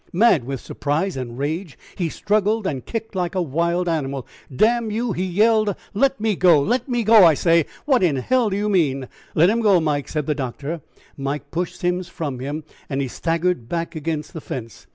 [0.11, 4.25] Mad with surprise and rage, he struggled and kicked like a wild animal.
[4.51, 7.67] "Damn you," he yelled, "let me go; let go, I say!
[7.85, 10.81] What in hell do you mean?" "Let him go, Mike," said the doctor.
[11.17, 14.87] Mike pushed Simms from him, and he staggered back against the fence.